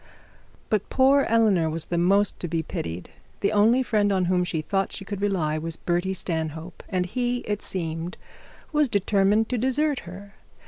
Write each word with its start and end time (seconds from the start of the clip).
But 0.71 0.89
poor 0.89 1.27
Eleanor 1.29 1.69
was 1.69 1.85
the 1.85 1.97
most 1.99 2.39
to 2.39 2.47
be 2.47 2.63
pitied. 2.63 3.11
The 3.41 3.51
only 3.51 3.83
friend 3.83 4.11
on 4.11 4.25
whom 4.25 4.43
she 4.43 4.61
thought 4.61 4.91
she 4.91 5.05
could 5.05 5.21
rely, 5.21 5.59
was 5.59 5.77
Bertie 5.77 6.15
Stanhope, 6.15 6.81
and 6.89 7.05
he, 7.05 7.41
it 7.41 7.61
seemed, 7.61 8.17
was 8.71 8.89
determined 8.89 9.47
to 9.49 9.59
desert 9.59 9.99
her. 10.09 10.33